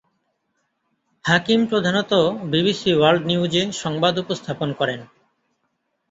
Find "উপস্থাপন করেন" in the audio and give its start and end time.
4.17-4.99